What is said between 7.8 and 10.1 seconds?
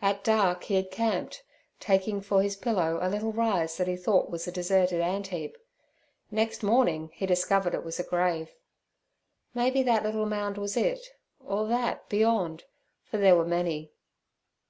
was a grave. Maybe that